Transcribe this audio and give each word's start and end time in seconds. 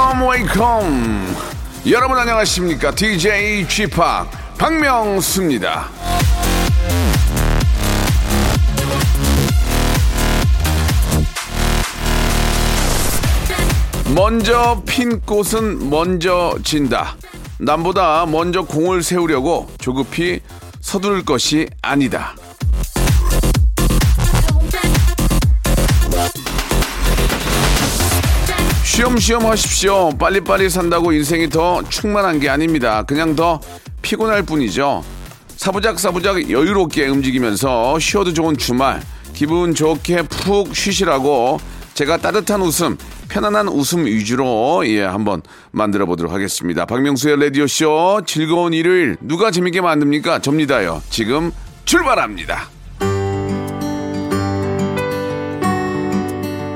Welcome 0.00 0.28
welcome. 0.28 1.36
여러분 1.90 2.16
안녕하십니까? 2.16 2.94
DJ 2.94 3.66
P 3.66 3.86
박명수입니다. 4.56 5.90
먼저 14.14 14.82
핀 14.86 15.20
꽃은 15.20 15.90
먼저 15.90 16.56
진다. 16.64 17.16
남보다 17.58 18.24
먼저 18.24 18.62
공을 18.62 19.02
세우려고 19.02 19.70
조급히 19.78 20.40
서두를 20.80 21.26
것이 21.26 21.68
아니다 21.82 22.34
쉬엄쉬엄 29.00 29.46
하십시오. 29.46 30.10
빨리빨리 30.18 30.68
산다고 30.68 31.10
인생이 31.10 31.48
더 31.48 31.82
충만한 31.88 32.38
게 32.38 32.50
아닙니다. 32.50 33.02
그냥 33.02 33.34
더 33.34 33.58
피곤할 34.02 34.42
뿐이죠. 34.42 35.02
사부작 35.56 35.98
사부작 35.98 36.50
여유롭게 36.50 37.08
움직이면서 37.08 37.98
쉬어도 37.98 38.34
좋은 38.34 38.58
주말 38.58 39.00
기분 39.32 39.74
좋게 39.74 40.24
푹 40.24 40.76
쉬시라고 40.76 41.58
제가 41.94 42.18
따뜻한 42.18 42.60
웃음 42.60 42.98
편안한 43.30 43.68
웃음 43.68 44.04
위주로 44.04 44.86
예 44.86 45.00
한번 45.02 45.40
만들어 45.70 46.04
보도록 46.04 46.30
하겠습니다. 46.30 46.84
박명수의 46.84 47.40
라디오 47.40 47.66
쇼 47.66 48.20
즐거운 48.26 48.74
일요일 48.74 49.16
누가 49.22 49.50
재밌게 49.50 49.80
만듭니까? 49.80 50.40
접니다요. 50.40 51.02
지금 51.08 51.52
출발합니다. 51.86 52.68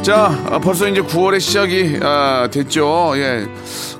자, 0.04 0.26
아, 0.50 0.58
벌써 0.58 0.86
이제 0.86 1.00
9월의 1.00 1.40
시작이 1.40 1.98
아, 2.02 2.46
됐죠. 2.52 3.14
예. 3.16 3.46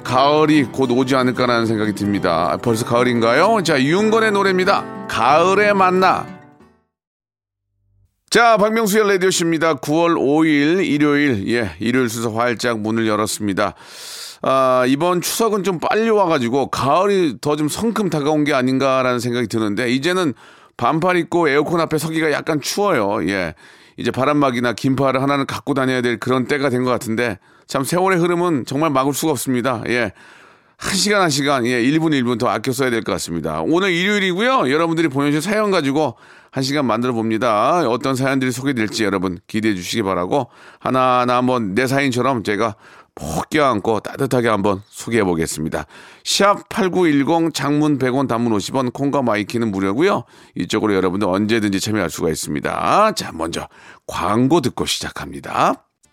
가을이 0.04 0.64
곧 0.64 0.90
오지 0.90 1.16
않을까라는 1.16 1.64
생각이 1.64 1.94
듭니다. 1.94 2.48
아, 2.52 2.56
벌써 2.58 2.84
가을인가요? 2.84 3.62
자, 3.64 3.80
윤건의 3.82 4.32
노래입니다. 4.32 5.06
가을에 5.08 5.72
만나. 5.72 6.26
자, 8.28 8.58
박명수의 8.58 9.08
라디오십입니다. 9.08 9.76
9월 9.76 10.16
5일 10.18 10.84
일요일, 10.86 11.48
예, 11.48 11.70
일요일 11.80 12.10
순서 12.10 12.30
활짝 12.32 12.80
문을 12.80 13.06
열었습니다. 13.06 13.74
아, 14.42 14.84
이번 14.86 15.22
추석은 15.22 15.62
좀 15.62 15.78
빨리 15.78 16.10
와가지고 16.10 16.68
가을이 16.68 17.38
더 17.40 17.56
좀 17.56 17.68
성큼 17.68 18.10
다가온 18.10 18.44
게 18.44 18.52
아닌가라는 18.52 19.20
생각이 19.20 19.46
드는데, 19.46 19.88
이제는 19.90 20.34
반팔 20.76 21.16
입고 21.16 21.48
에어컨 21.48 21.80
앞에 21.80 21.96
서기가 21.96 22.30
약간 22.32 22.60
추워요. 22.60 23.26
예. 23.30 23.54
이제 23.96 24.10
바람막이나 24.10 24.72
긴팔을 24.74 25.22
하나는 25.22 25.46
갖고 25.46 25.74
다녀야 25.74 26.00
될 26.02 26.18
그런 26.18 26.46
때가 26.46 26.68
된 26.70 26.84
것 26.84 26.90
같은데, 26.90 27.38
참 27.66 27.84
세월의 27.84 28.18
흐름은 28.18 28.64
정말 28.66 28.90
막을 28.90 29.14
수가 29.14 29.32
없습니다. 29.32 29.82
예. 29.88 30.12
한 30.76 30.94
시간 30.94 31.22
한 31.22 31.30
시간, 31.30 31.64
예, 31.66 31.80
1분 31.82 32.10
1분 32.12 32.38
더 32.38 32.48
아껴 32.48 32.72
써야 32.72 32.90
될 32.90 33.02
것 33.02 33.12
같습니다. 33.12 33.62
오늘 33.62 33.92
일요일이고요. 33.92 34.70
여러분들이 34.70 35.08
보내주신 35.08 35.40
사연 35.52 35.70
가지고 35.70 36.16
한 36.50 36.62
시간 36.62 36.84
만들어 36.86 37.12
봅니다. 37.12 37.88
어떤 37.88 38.16
사연들이 38.16 38.50
소개될지 38.52 39.04
여러분 39.04 39.38
기대해 39.46 39.74
주시기 39.74 40.02
바라고 40.02 40.48
하나하나 40.80 41.36
한번 41.36 41.74
내 41.74 41.86
사연처럼 41.86 42.42
제가 42.42 42.74
폭 43.14 43.48
껴안고 43.48 44.00
따뜻하게 44.00 44.48
한번 44.48 44.82
소개해 44.88 45.22
보겠습니다. 45.24 45.86
샵 46.24 46.68
8910 46.68 47.54
장문 47.54 47.98
100원 47.98 48.26
단문 48.26 48.52
50원 48.56 48.92
콩과 48.92 49.22
my 49.22 49.36
K는 49.36 49.70
무료고요. 49.70 50.24
이쪽으로 50.56 50.94
여러분들 50.94 51.28
언제든지 51.28 51.80
참여할 51.80 52.10
수가 52.10 52.30
있습니다. 52.30 53.12
자, 53.12 53.32
먼저 53.32 53.68
광고 54.06 54.60
듣고 54.60 54.84
시작합니다. 54.86 55.83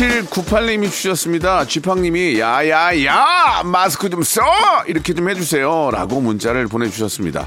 팔7 0.00 0.30
9 0.30 0.44
8님이 0.44 0.90
주셨습니다. 0.90 1.66
쥐팡님이 1.66 2.40
야야야 2.40 3.64
마스크 3.66 4.08
좀 4.08 4.22
써! 4.22 4.40
이렇게 4.86 5.12
좀 5.12 5.28
해주세요. 5.28 5.90
라고 5.92 6.22
문자를 6.22 6.68
보내주셨습니다. 6.68 7.46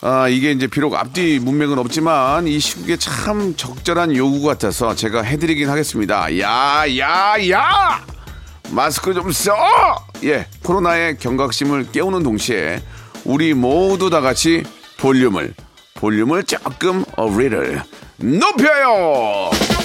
아, 0.00 0.26
이게 0.28 0.50
이제 0.50 0.66
비록 0.66 0.96
앞뒤 0.96 1.38
문맥은 1.38 1.78
없지만 1.78 2.48
이 2.48 2.58
시국에 2.58 2.96
참 2.96 3.54
적절한 3.56 4.16
요구 4.16 4.42
같아서 4.42 4.96
제가 4.96 5.22
해드리긴 5.22 5.70
하겠습니다. 5.70 6.36
야, 6.40 6.82
야, 6.98 7.36
야! 7.48 8.04
마스크 8.70 9.14
좀 9.14 9.30
써! 9.30 9.54
예, 10.24 10.48
코로나의 10.64 11.18
경각심을 11.18 11.92
깨우는 11.92 12.24
동시에 12.24 12.82
우리 13.24 13.54
모두 13.54 14.10
다 14.10 14.20
같이 14.20 14.64
볼륨을, 14.98 15.54
볼륨을 15.94 16.42
조금 16.42 17.04
어리를 17.14 17.82
높여요! 18.18 19.79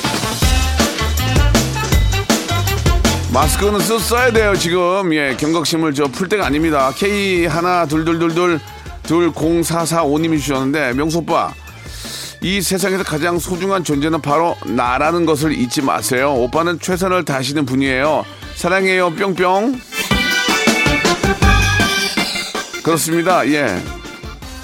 마스크는 3.36 3.82
써, 3.82 4.00
써야 4.00 4.32
돼요, 4.32 4.56
지금. 4.56 5.14
예, 5.14 5.36
경각심을 5.38 5.94
저 5.94 6.06
풀 6.08 6.30
때가 6.30 6.46
아닙니다. 6.46 6.94
K 6.96 7.46
하나, 7.46 7.86
둘, 7.86 8.06
둘, 8.06 8.18
둘, 8.18 8.34
둘, 8.34 8.62
둘, 9.04 9.32
0445님이 9.34 10.40
주셨는데, 10.40 10.94
명수 10.94 11.18
오빠. 11.18 11.54
이 12.42 12.62
세상에서 12.62 13.04
가장 13.04 13.38
소중한 13.38 13.84
존재는 13.84 14.22
바로 14.22 14.56
나라는 14.66 15.26
것을 15.26 15.52
잊지 15.52 15.82
마세요. 15.82 16.34
오빠는 16.34 16.80
최선을 16.80 17.26
다하시는 17.26 17.66
분이에요. 17.66 18.24
사랑해요, 18.56 19.10
뿅뿅. 19.16 19.82
그렇습니다. 22.84 23.46
예. 23.50 23.78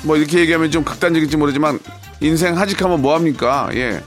뭐 0.03 0.15
이렇게 0.15 0.39
얘기하면 0.39 0.71
좀 0.71 0.85
극단적일지 0.85 1.35
모르지만 1.35 1.77
인생 2.21 2.57
하직하면 2.57 3.01
뭐합니까? 3.01 3.69
예. 3.73 4.01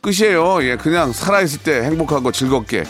끝이에요. 0.00 0.62
예. 0.62 0.76
그냥 0.76 1.12
살아있을 1.12 1.58
때 1.64 1.82
행복하고 1.82 2.30
즐겁게. 2.30 2.84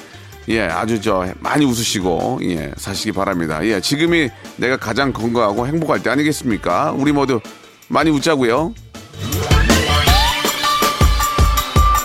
예, 0.48 0.62
아주 0.62 1.00
저 1.00 1.26
많이 1.40 1.64
웃으시고 1.64 2.40
예, 2.42 2.72
사시기 2.76 3.12
바랍니다. 3.12 3.60
예, 3.64 3.80
지금이 3.80 4.30
내가 4.56 4.76
가장 4.76 5.12
건강하고 5.12 5.66
행복할 5.66 6.02
때 6.02 6.10
아니겠습니까? 6.10 6.92
우리 6.96 7.12
모두 7.12 7.40
많이 7.88 8.10
웃자고요. 8.10 8.74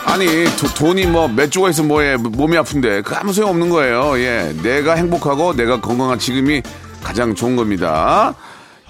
아니 0.05 0.27
도- 0.57 0.73
돈이 0.73 1.07
뭐 1.07 1.27
몇 1.27 1.51
조가 1.51 1.69
있으면 1.71 1.87
뭐해 1.89 2.17
몸이 2.17 2.55
아픈데 2.57 3.01
그 3.01 3.15
아무 3.15 3.33
소용 3.33 3.49
없는 3.51 3.69
거예요. 3.69 4.17
예, 4.19 4.53
내가 4.63 4.93
행복하고 4.95 5.53
내가 5.55 5.81
건강한 5.81 6.19
지금이 6.19 6.61
가장 7.03 7.35
좋은 7.35 7.55
겁니다. 7.55 8.33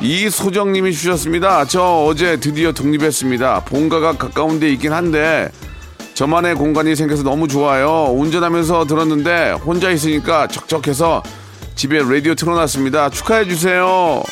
이소정님이 0.01 0.91
주셨습니다. 0.91 1.65
저 1.65 2.05
어제 2.05 2.37
드디어 2.37 2.73
독립했습니다. 2.73 3.61
본가가 3.61 4.17
가까운 4.17 4.59
데 4.59 4.69
있긴 4.73 4.91
한데 4.91 5.49
저만의 6.15 6.55
공간이 6.55 6.95
생겨서 6.95 7.23
너무 7.23 7.45
좋아요. 7.49 8.05
운전하면서 8.13 8.85
들었는데 8.85 9.51
혼자 9.51 9.91
있으니까 9.91 10.47
적적해서 10.47 11.21
집에 11.75 11.99
라디오 11.99 12.33
틀어놨습니다. 12.33 13.09
축하해 13.09 13.45
주세요. 13.49 14.23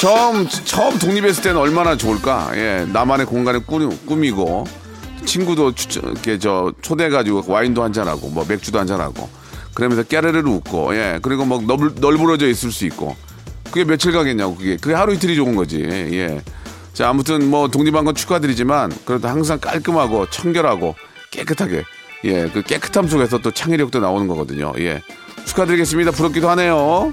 처음 0.00 0.46
처음 0.48 0.98
독립했을 0.98 1.42
때는 1.44 1.56
얼마나 1.60 1.96
좋을까? 1.96 2.50
예, 2.56 2.84
나만의 2.92 3.26
공간을 3.26 3.64
꾸미, 3.64 3.96
꾸미고 4.06 4.66
친구도 5.24 5.72
저 6.40 6.72
초대해가지고 6.82 7.44
와인도 7.46 7.84
한잔 7.84 8.08
하고 8.08 8.28
뭐 8.28 8.44
맥주도 8.46 8.80
한잔 8.80 9.00
하고 9.00 9.28
그러면서 9.72 10.02
깨르르 10.02 10.42
웃고 10.48 10.96
예 10.96 11.20
그리고 11.22 11.44
뭐 11.44 11.60
널, 11.60 11.94
널브러져 11.94 12.48
있을 12.48 12.72
수 12.72 12.84
있고 12.86 13.16
그게 13.66 13.84
며칠 13.84 14.10
가겠냐고 14.10 14.56
그게 14.56 14.76
그게 14.76 14.94
하루 14.94 15.14
이틀이 15.14 15.36
좋은 15.36 15.54
거지 15.54 15.80
예. 15.82 16.42
자 16.96 17.10
아무튼 17.10 17.50
뭐 17.50 17.68
독립한 17.68 18.06
건 18.06 18.14
축하드리지만 18.14 18.90
그래도 19.04 19.28
항상 19.28 19.58
깔끔하고 19.60 20.30
청결하고 20.30 20.94
깨끗하게 21.30 21.84
예 22.24 22.48
그 22.54 22.62
깨끗함 22.62 23.06
속에서 23.06 23.36
또 23.38 23.50
창의력도 23.50 24.00
나오는 24.00 24.26
거거든요 24.26 24.72
예 24.78 25.02
축하드리겠습니다 25.44 26.12
부럽기도 26.12 26.48
하네요 26.50 27.12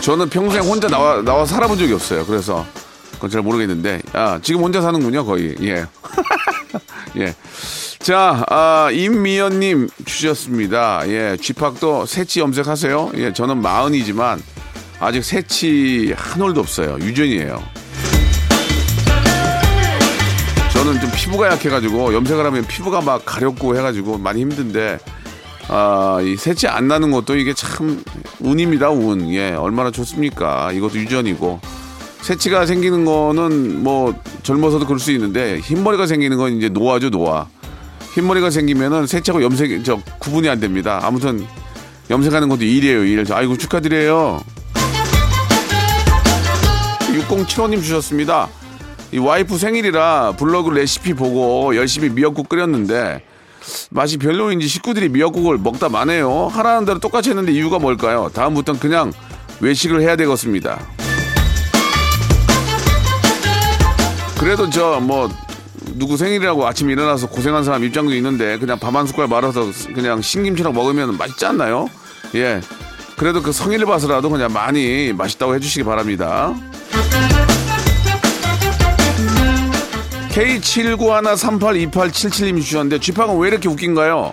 저는 0.00 0.30
평생 0.30 0.62
혼자 0.62 0.88
나와 0.88 1.20
나와 1.20 1.44
살아본 1.44 1.78
적이 1.78 1.94
없어요. 1.94 2.24
그래서 2.26 2.64
그건 3.14 3.28
잘 3.28 3.42
모르겠는데 3.42 4.00
아 4.12 4.38
지금 4.40 4.62
혼자 4.62 4.80
사는군요 4.80 5.26
거의 5.26 5.56
예. 5.62 5.84
예. 7.18 7.34
자, 7.98 8.44
아, 8.48 8.88
임미연님 8.92 9.88
주셨습니다. 10.04 11.02
예, 11.08 11.36
쥐팍도 11.40 12.06
새치 12.06 12.38
염색하세요? 12.38 13.12
예, 13.16 13.32
저는 13.32 13.60
마흔이지만 13.60 14.40
아직 14.98 15.22
새치 15.24 16.14
한 16.16 16.40
올도 16.42 16.60
없어요. 16.60 16.98
유전이에요. 17.00 17.62
저는 20.72 21.00
좀 21.00 21.10
피부가 21.14 21.48
약해가지고 21.52 22.14
염색을 22.14 22.44
하면 22.44 22.66
피부가 22.66 23.00
막 23.00 23.24
가렵고 23.24 23.76
해가지고 23.76 24.18
많이 24.18 24.42
힘든데 24.42 24.98
아, 25.68 26.18
이 26.22 26.36
새치 26.36 26.68
안 26.68 26.86
나는 26.86 27.10
것도 27.10 27.36
이게 27.36 27.52
참 27.54 28.02
운입니다, 28.40 28.90
운. 28.90 29.32
예, 29.32 29.52
얼마나 29.52 29.90
좋습니까? 29.90 30.70
이것도 30.72 30.96
유전이고. 30.98 31.60
새치가 32.20 32.66
생기는 32.66 33.04
거는 33.04 33.82
뭐 33.82 34.14
젊어서도 34.42 34.86
그럴 34.86 34.98
수 34.98 35.12
있는데 35.12 35.58
흰머리가 35.58 36.06
생기는 36.06 36.36
건 36.36 36.56
이제 36.56 36.68
노화죠, 36.68 37.10
노화. 37.10 37.46
흰머리가 38.14 38.50
생기면은 38.50 39.06
새치하고 39.06 39.42
염색, 39.42 39.84
저 39.84 40.00
구분이 40.18 40.48
안 40.48 40.60
됩니다. 40.60 41.00
아무튼 41.02 41.46
염색하는 42.10 42.48
것도 42.48 42.64
일이에요, 42.64 43.04
일. 43.04 43.32
아이고 43.32 43.56
축하드려요. 43.56 44.40
6075님 47.28 47.82
주셨습니다. 47.82 48.48
이 49.12 49.18
와이프 49.18 49.56
생일이라 49.58 50.34
블로그 50.36 50.70
레시피 50.70 51.14
보고 51.14 51.74
열심히 51.76 52.08
미역국 52.08 52.48
끓였는데 52.48 53.22
맛이 53.90 54.16
별로인지 54.16 54.68
식구들이 54.68 55.08
미역국을 55.08 55.58
먹다 55.58 55.88
마네요. 55.88 56.48
하라는 56.48 56.84
대로 56.84 56.98
똑같이 56.98 57.30
했는데 57.30 57.52
이유가 57.52 57.78
뭘까요? 57.78 58.30
다음부터는 58.32 58.80
그냥 58.80 59.12
외식을 59.60 60.00
해야 60.02 60.16
되겠습니다. 60.16 60.78
그래도 64.38 64.68
저 64.70 65.00
뭐 65.00 65.28
누구 65.98 66.16
생일이라고 66.16 66.66
아침에 66.66 66.92
일어나서 66.92 67.28
고생한 67.28 67.64
사람 67.64 67.82
입장도 67.82 68.14
있는데 68.16 68.58
그냥 68.58 68.78
밥 68.78 68.94
한 68.94 69.06
숟갈 69.06 69.28
말아서 69.28 69.70
그냥 69.94 70.20
신김치랑 70.20 70.74
먹으면 70.74 71.16
맛있지 71.16 71.46
않나요? 71.46 71.88
예. 72.34 72.60
그래도 73.16 73.40
그 73.40 73.50
성의를 73.50 73.86
봐서라도 73.86 74.28
그냥 74.28 74.52
많이 74.52 75.12
맛있다고 75.14 75.54
해주시기 75.54 75.84
바랍니다. 75.84 76.54
K7913828777님이 81.36 82.62
주셨는데 82.62 83.00
쥐팡은 83.00 83.38
왜 83.38 83.48
이렇게 83.48 83.68
웃긴가요? 83.68 84.32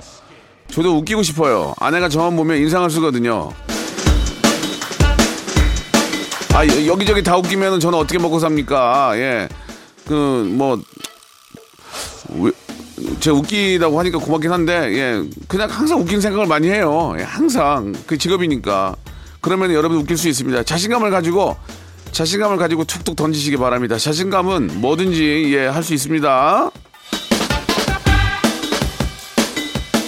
저도 0.71 0.97
웃기고 0.97 1.24
싶어요. 1.24 1.74
아내가 1.80 2.09
저만 2.09 2.35
보면 2.35 2.57
인상을 2.57 2.89
쓰거든요. 2.89 3.51
아 6.53 6.68
여- 6.68 6.85
여기저기 6.88 7.24
다 7.24 7.38
웃기면 7.38 7.80
저는 7.80 7.97
어떻게 7.97 8.19
먹고 8.19 8.39
삽니까? 8.39 9.13
예, 9.15 9.47
그뭐 10.06 10.79
제가 13.19 13.36
웃기다고 13.38 13.97
하니까 14.00 14.18
고맙긴 14.19 14.51
한데 14.51 14.74
예 14.94 15.24
그냥 15.47 15.69
항상 15.69 16.00
웃긴 16.00 16.21
생각을 16.21 16.45
많이 16.47 16.68
해요. 16.69 17.15
예, 17.18 17.24
항상 17.24 17.94
그 18.06 18.18
직업이니까 18.18 18.95
그러면 19.41 19.74
여러분 19.74 19.97
웃길 19.97 20.18
수 20.18 20.27
있습니다. 20.29 20.63
자신감을 20.63 21.09
가지고 21.12 21.56
자신감을 22.13 22.57
가지고 22.57 22.83
툭툭 22.86 23.15
던지시기 23.15 23.57
바랍니다. 23.57 23.98
자신감은 23.98 24.80
뭐든지 24.81 25.51
예 25.54 25.68
할 25.68 25.83
수 25.83 25.94
있습니다. 25.94 26.71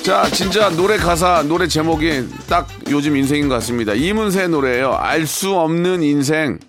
자, 0.03 0.29
진짜 0.31 0.69
노래 0.69 0.97
가사, 0.97 1.41
노래 1.43 1.67
제목이 1.67 2.27
딱 2.47 2.67
요즘 2.91 3.17
인생인 3.17 3.49
것 3.49 3.55
같습니다. 3.55 3.93
이문세 3.93 4.47
노래예요. 4.47 4.93
알 4.93 5.25
수 5.25 5.55
없는 5.55 6.03
인생. 6.03 6.59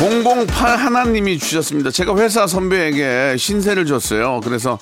008 0.00 0.78
하나님이 0.78 1.38
주셨습니다. 1.38 1.90
제가 1.90 2.16
회사 2.16 2.46
선배에게 2.46 3.36
신세를 3.38 3.84
줬어요. 3.86 4.40
그래서 4.42 4.78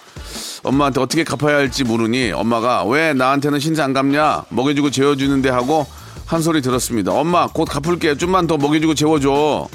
엄마한테 0.63 1.01
어떻게 1.01 1.25
갚아야 1.25 1.57
할지 1.57 1.83
모르니 1.85 2.31
엄마가 2.33 2.85
왜 2.85 3.13
나한테는 3.13 3.59
신세 3.61 3.83
안 3.83 3.93
갚냐? 3.93 4.45
먹여주고 4.51 4.91
재워주는데 4.91 5.51
하고 5.51 5.87
한 6.27 6.43
소리 6.43 6.63
들었습니다. 6.63 7.13
엄마 7.13 7.47
곧 7.47 7.67
갚을게. 7.67 8.17
좀만 8.17 8.47
더 8.47 8.57
먹여주고 8.57 8.95
재워줘. 8.95 9.69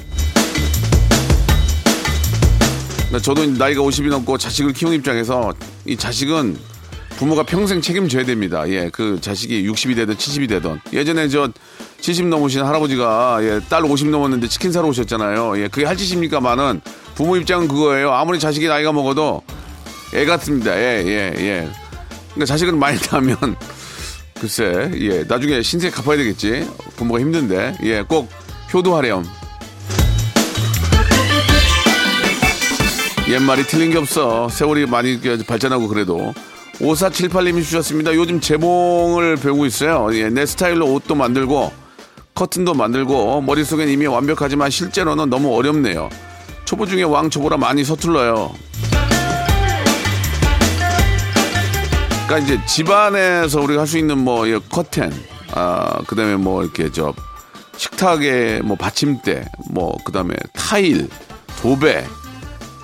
저도 3.22 3.44
나이가 3.46 3.82
50이 3.82 4.08
넘고 4.08 4.38
자식을 4.38 4.72
키우는 4.72 4.98
입장에서 4.98 5.52
이 5.84 5.96
자식은 5.96 6.56
부모가 7.16 7.42
평생 7.42 7.80
책임져야 7.80 8.24
됩니다. 8.24 8.66
예, 8.68 8.88
그 8.90 9.18
자식이 9.20 9.68
60이 9.68 9.94
되든 9.96 10.14
70이 10.14 10.48
되든 10.48 10.80
예전에 10.92 11.28
저 11.28 11.50
70 12.00 12.26
넘으신 12.28 12.62
할아버지가 12.62 13.40
예, 13.42 13.60
딸 13.68 13.84
50 13.84 14.08
넘었는데 14.08 14.48
치킨 14.48 14.72
사러 14.72 14.88
오셨잖아요. 14.88 15.58
예, 15.58 15.68
그게 15.68 15.84
할 15.84 15.96
짓입니까? 15.96 16.40
많은 16.40 16.80
부모 17.14 17.36
입장은 17.36 17.68
그거예요. 17.68 18.12
아무리 18.12 18.38
자식이 18.38 18.68
나이가 18.68 18.92
먹어도 18.92 19.42
애 20.14 20.24
같습니다. 20.24 20.74
예, 20.78 21.04
예, 21.04 21.34
예. 21.36 21.68
그러니까 22.30 22.46
자식은 22.46 22.78
많이 22.78 22.98
낳으면 23.10 23.36
글쎄, 24.40 24.90
예, 24.98 25.22
나중에 25.28 25.60
신세 25.60 25.90
갚아야 25.90 26.16
되겠지. 26.16 26.66
부모가 26.96 27.20
힘든데, 27.20 27.76
예, 27.82 28.02
꼭 28.02 28.30
효도하렴. 28.72 29.24
옛말이 33.28 33.64
틀린 33.64 33.90
게 33.90 33.98
없어. 33.98 34.48
세월이 34.48 34.86
많이 34.86 35.20
발전하고 35.46 35.88
그래도. 35.88 36.32
5478님이 36.80 37.62
주셨습니다. 37.62 38.14
요즘 38.14 38.40
재봉을 38.40 39.36
배우고 39.36 39.66
있어요. 39.66 40.08
예, 40.14 40.30
내 40.30 40.46
스타일로 40.46 40.90
옷도 40.94 41.14
만들고, 41.14 41.70
커튼도 42.34 42.72
만들고, 42.72 43.42
머릿속엔 43.42 43.90
이미 43.90 44.06
완벽하지만 44.06 44.70
실제로는 44.70 45.28
너무 45.28 45.54
어렵네요. 45.54 46.08
초보 46.64 46.86
중에 46.86 47.02
왕초보라 47.02 47.58
많이 47.58 47.84
서툴러요. 47.84 48.54
그러니까 52.30 52.38
이제 52.38 52.64
집안에서 52.64 53.60
우리가 53.60 53.80
할 53.80 53.86
수 53.88 53.98
있는 53.98 54.18
뭐 54.18 54.48
예, 54.48 54.60
커튼, 54.70 55.12
아 55.52 56.00
그다음에 56.06 56.36
뭐 56.36 56.62
이렇게 56.62 56.88
저 56.92 57.12
식탁에 57.76 58.60
뭐 58.62 58.76
받침대, 58.76 59.46
뭐 59.72 59.96
그다음에 60.04 60.36
타일, 60.52 61.08
도배, 61.60 62.06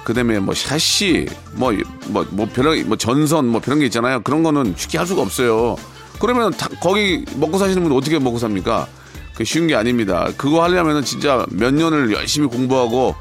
그다음에 0.02 0.40
뭐 0.40 0.52
샤시, 0.52 1.28
뭐뭐뭐 1.52 2.26
뭐 2.30 2.48
별런 2.52 2.88
뭐 2.88 2.96
전선 2.96 3.46
뭐 3.46 3.60
그런 3.60 3.78
게 3.78 3.84
있잖아요. 3.84 4.20
그런 4.22 4.42
거는 4.42 4.74
쉽게 4.76 4.98
할 4.98 5.06
수가 5.06 5.22
없어요. 5.22 5.76
그러면 6.18 6.50
다, 6.50 6.68
거기 6.80 7.24
먹고 7.36 7.56
사시는 7.58 7.82
분들 7.84 7.96
어떻게 7.96 8.18
먹고 8.18 8.40
삽니까? 8.40 8.88
그 9.36 9.44
쉬운 9.44 9.68
게 9.68 9.76
아닙니다. 9.76 10.28
그거 10.36 10.64
하려면은 10.64 11.04
진짜 11.04 11.46
몇 11.52 11.72
년을 11.72 12.12
열심히 12.12 12.48
공부하고 12.48 13.14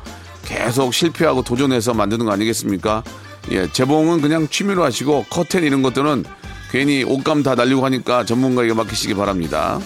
계속 0.43 0.91
실패하고 0.91 1.43
도전해서 1.43 1.93
만드는 1.93 2.25
거 2.25 2.31
아니겠습니까? 2.31 3.03
예, 3.51 3.71
재봉은 3.71 4.21
그냥 4.21 4.47
취미로 4.49 4.83
하시고 4.83 5.25
커튼 5.29 5.63
이런 5.63 5.81
것들은 5.81 6.25
괜히 6.71 7.03
옷감 7.03 7.43
다 7.43 7.55
날리고 7.55 7.85
하니까 7.85 8.25
전문가에게 8.25 8.73
맡기시기 8.73 9.13
바랍니다. 9.13 9.79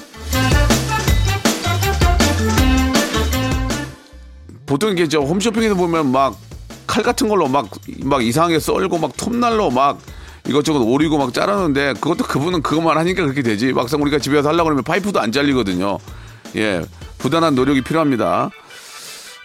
보통 4.65 4.91
이게 4.91 5.07
저 5.07 5.19
홈쇼핑에서 5.19 5.75
보면 5.75 6.11
막 6.11 6.49
칼 6.89 7.03
같은 7.03 7.29
걸로 7.29 7.47
막, 7.47 7.69
막 8.03 8.25
이상하게 8.25 8.59
썰고 8.59 8.97
막 8.97 9.15
톱날로 9.15 9.69
막 9.69 9.99
이것저것 10.47 10.79
오리고 10.79 11.19
막 11.19 11.33
자르는데 11.33 11.93
그것도 11.93 12.25
그분은 12.25 12.63
그것만 12.63 12.97
하니까 12.97 13.21
그렇게 13.23 13.43
되지. 13.43 13.71
막상 13.73 14.01
우리가 14.01 14.17
집에 14.17 14.41
서 14.41 14.49
하려고 14.49 14.65
그러면 14.65 14.83
파이프도 14.83 15.19
안 15.19 15.31
잘리거든요. 15.31 15.99
예, 16.55 16.81
부단한 17.19 17.53
노력이 17.53 17.83
필요합니다. 17.83 18.49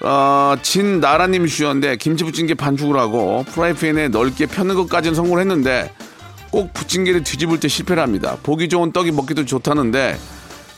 어, 0.06 0.54
진나라님이 0.60 1.48
주셨는데 1.48 1.96
김치 1.96 2.24
부침개 2.24 2.54
반죽을 2.54 2.98
하고 2.98 3.42
프라이팬에 3.52 4.08
넓게 4.08 4.44
펴는 4.46 4.74
것까지는 4.74 5.14
성공을 5.14 5.40
했는데 5.40 5.90
꼭 6.50 6.74
부침개를 6.74 7.24
뒤집을 7.24 7.58
때 7.58 7.68
실패를 7.68 8.02
합니다. 8.02 8.36
보기 8.42 8.68
좋은 8.68 8.92
떡이 8.92 9.12
먹기도 9.12 9.46
좋다는데 9.46 10.18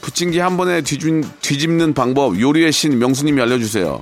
부침개 0.00 0.40
한 0.40 0.56
번에 0.56 0.80
뒤집, 0.82 1.24
뒤집는 1.42 1.92
방법 1.92 2.40
요리의 2.40 2.70
신 2.70 2.98
명수님이 3.00 3.42
알려주세요. 3.42 4.00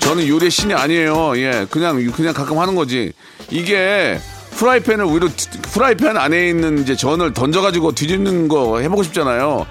저는 0.00 0.28
요리의 0.28 0.50
신이 0.52 0.72
아니에요. 0.74 1.36
예, 1.38 1.66
그냥 1.68 1.96
그냥 2.12 2.32
가끔 2.32 2.60
하는 2.60 2.76
거지. 2.76 3.12
이게 3.50 4.20
프라이팬을 4.52 5.06
위로 5.06 5.28
뒤- 5.28 5.48
프라이팬 5.72 6.16
안에 6.16 6.48
있는 6.48 6.78
이제 6.78 6.94
전을 6.94 7.32
던져가지고 7.34 7.92
뒤집는 7.92 8.46
거 8.46 8.78
해보고 8.78 9.02
싶잖아요. 9.02 9.66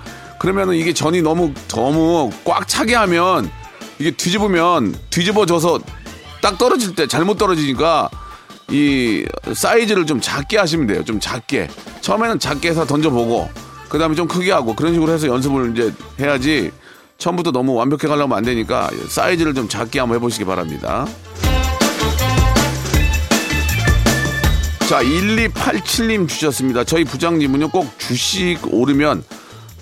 그러면은 0.46 0.76
이게 0.76 0.94
전이 0.94 1.24
너무 1.24 1.52
너무 1.68 2.30
꽉 2.44 2.68
차게 2.68 2.94
하면 2.94 3.50
이게 3.98 4.12
뒤집으면 4.12 4.94
뒤집어져서 5.10 5.80
딱 6.40 6.60
떨어질 6.60 6.94
때 6.94 7.08
잘못 7.08 7.40
떨어지니까 7.40 8.12
이 8.70 9.26
사이즈를 9.56 10.06
좀 10.06 10.22
작게 10.22 10.60
하시면 10.60 10.86
돼요. 10.86 11.04
좀 11.04 11.20
작게. 11.20 11.68
처음에는 12.02 12.38
작게 12.38 12.70
해서 12.70 12.86
던져보고 12.86 13.50
그 13.90 13.98
다음에 13.98 14.14
좀 14.14 14.28
크게 14.28 14.52
하고 14.52 14.76
그런 14.76 14.94
식으로 14.94 15.12
해서 15.12 15.28
연습을 15.28 15.72
이제 15.72 15.92
해야지 16.20 16.70
처음부터 17.18 17.50
너무 17.50 17.74
완벽해 17.74 18.08
가려면 18.08 18.38
안 18.38 18.44
되니까 18.44 18.92
사이즈를 19.10 19.56
좀 19.56 19.68
작게 19.68 19.98
한번 19.98 20.18
해보시기 20.18 20.46
바랍니다. 20.46 21.08
자, 24.88 25.02
1287님 25.02 26.28
주셨습니다. 26.28 26.84
저희 26.84 27.04
부장님은요, 27.04 27.72
꼭 27.72 27.98
주식 27.98 28.60
오르면 28.72 29.24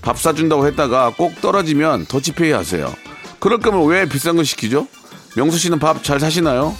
밥 0.03 0.19
사준다고 0.19 0.67
했다가 0.67 1.13
꼭 1.17 1.39
떨어지면 1.41 2.05
더치페이 2.07 2.51
하세요. 2.51 2.93
그럴 3.39 3.60
거면 3.60 3.86
왜 3.88 4.05
비싼 4.07 4.36
거 4.36 4.43
시키죠? 4.43 4.88
명수 5.36 5.57
씨는 5.57 5.79
밥 5.79 6.03
잘 6.03 6.19
사시나요? 6.19 6.75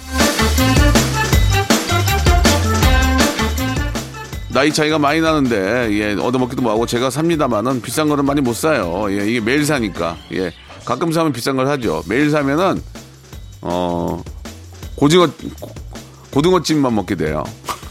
나이 4.50 4.72
차이가 4.72 4.98
많이 5.00 5.20
나는데, 5.20 5.88
예, 5.92 6.12
얻어먹기도 6.14 6.62
뭐하고 6.62 6.86
제가 6.86 7.10
삽니다만은 7.10 7.82
비싼 7.82 8.08
거는 8.08 8.24
많이 8.24 8.40
못 8.40 8.54
사요. 8.54 9.06
예, 9.10 9.28
이게 9.28 9.40
매일 9.40 9.66
사니까. 9.66 10.16
예, 10.32 10.52
가끔 10.84 11.10
사면 11.10 11.32
비싼 11.32 11.56
걸 11.56 11.66
사죠. 11.66 12.04
매일 12.06 12.30
사면은, 12.30 12.80
어, 13.62 14.22
고등어, 14.94 15.28
고등어찜만 16.30 16.94
먹게 16.94 17.16
돼요. 17.16 17.42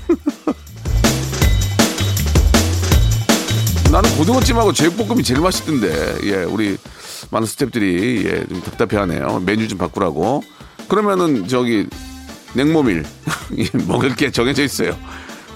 나는 3.93 4.09
고등어찜하고 4.17 4.73
제육볶음이 4.73 5.21
제일 5.21 5.39
맛있던데. 5.41 6.15
예, 6.23 6.43
우리 6.45 6.77
많은 7.29 7.47
스탭들이 7.47 8.25
예, 8.25 8.43
좀 8.47 8.59
답답해하네요. 8.63 9.43
메뉴 9.45 9.67
좀 9.67 9.77
바꾸라고. 9.77 10.41
그러면은 10.88 11.47
저기 11.47 11.85
냉모밀 12.55 13.03
예, 13.59 13.67
먹을 13.85 14.15
게 14.15 14.31
정해져 14.31 14.63
있어요. 14.63 14.97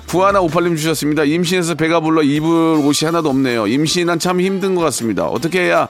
부하나 0.06 0.40
오팔님 0.40 0.76
주셨습니다. 0.76 1.24
임신해서 1.24 1.74
배가 1.74 2.00
불러 2.00 2.22
입을 2.22 2.48
옷이 2.86 3.06
하나도 3.08 3.28
없네요. 3.30 3.66
임신은 3.66 4.20
참 4.20 4.40
힘든 4.40 4.76
것 4.76 4.82
같습니다. 4.82 5.26
어떻게 5.26 5.62
해야 5.62 5.88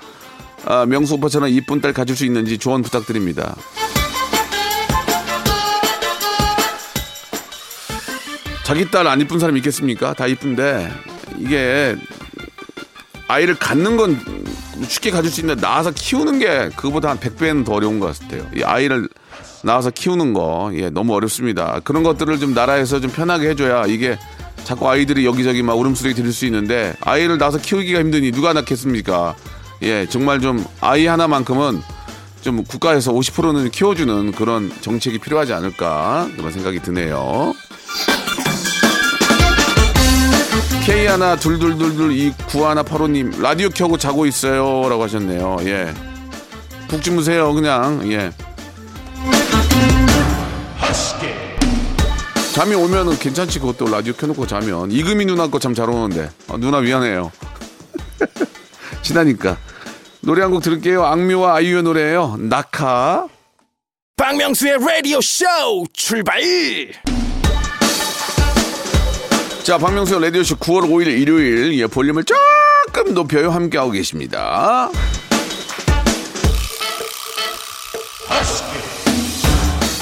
아, 0.64 0.86
명수 0.86 1.16
오빠처럼 1.16 1.50
이쁜 1.50 1.82
딸 1.82 1.92
가질 1.92 2.16
수 2.16 2.24
있는지 2.24 2.58
조언 2.58 2.82
부탁드립니다. 2.82 3.58
자기 8.64 8.90
딸 8.90 9.06
안 9.06 9.20
이쁜 9.20 9.38
사람 9.38 9.58
있겠습니까? 9.58 10.14
다 10.14 10.28
이쁜데 10.28 10.90
이게 11.40 11.98
아이를 13.28 13.56
갖는 13.56 13.98
건 13.98 14.20
쉽게 14.88 15.12
가질 15.12 15.32
수 15.32 15.42
있는데 15.42 15.62
낳아서 15.62 15.92
키우는 15.92 16.40
게 16.40 16.70
그보다 16.76 17.10
한 17.10 17.20
100배는 17.20 17.66
더 17.66 17.74
어려운 17.74 18.00
것 18.00 18.18
같아요. 18.18 18.46
이 18.56 18.64
아이를 18.64 19.10
낳아서 19.64 19.90
키우는 19.90 20.34
거, 20.34 20.72
예, 20.76 20.90
너무 20.90 21.14
어렵습니다. 21.14 21.82
그런 21.84 22.04
것들을 22.04 22.40
좀 22.40 22.54
나라에서 22.54 23.00
좀 23.00 23.12
편하게 23.12 23.50
해줘야 23.50 23.86
이게 23.86 24.18
자꾸 24.64 24.90
아이들이 24.90 25.26
여기저기 25.26 25.64
막 25.64 25.78
울음소리 25.78 26.14
들을 26.14 26.32
수 26.32 26.46
있는데 26.46 26.94
아이를 27.02 27.38
낳아서 27.38 27.58
키우기가 27.58 28.00
힘드니 28.00 28.32
누가 28.32 28.54
낳겠습니까? 28.54 29.36
예, 29.84 30.06
정말 30.08 30.42
좀 30.42 30.66
아이 30.82 31.06
하나만큼은 31.06 31.82
좀 32.42 32.64
국가에서 32.64 33.12
50%는 33.12 33.72
키워주는 33.72 34.32
그런 34.34 34.72
정책이 34.82 35.20
필요하지 35.20 35.54
않을까 35.54 36.30
그런 36.36 36.52
생각이 36.52 36.80
드네요. 36.82 37.54
K 40.88 41.06
하나 41.08 41.36
둘둘둘둘 41.36 42.14
이 42.14 42.32
구하나 42.48 42.82
파로님 42.82 43.42
라디오 43.42 43.70
켜고 43.70 43.98
자고 43.98 44.26
있어요라고 44.26 45.04
하셨네요. 45.04 45.58
예, 45.66 45.94
푹 46.88 47.02
주무세요 47.04 47.54
그냥 47.54 48.10
예. 48.10 48.32
잠이 52.54 52.74
오면은 52.74 53.20
괜찮지 53.20 53.60
그것도 53.60 53.92
라디오 53.92 54.14
켜놓고 54.14 54.48
자면 54.48 54.90
이금희 54.92 55.26
누나 55.26 55.48
거 55.48 55.60
참 55.60 55.76
잘 55.76 55.90
오는데 55.90 56.30
어, 56.48 56.58
누나 56.58 56.80
미안해요. 56.80 57.32
지나니까 59.04 59.58
노래 60.22 60.42
한 60.42 60.52
곡 60.52 60.64
들을게요. 60.64 61.04
악뮤와 61.06 61.56
아이유의 61.58 61.84
노래예요. 61.84 62.38
낙하. 62.40 63.28
박명수의 64.16 64.78
라디오 64.80 65.20
쇼 65.22 65.46
출발 65.94 66.40
자, 69.68 69.78
박명수의 69.78 70.22
라디오쇼 70.22 70.56
9월 70.56 70.84
5일 70.84 71.08
일요일, 71.08 71.78
예, 71.78 71.88
볼륨을 71.88 72.24
조금 72.24 73.14
높여요. 73.14 73.52
함께하고 73.52 73.92
계십니다. 73.92 74.90